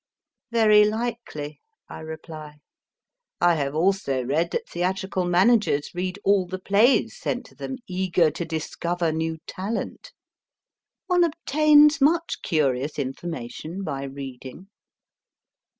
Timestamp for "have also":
3.53-4.23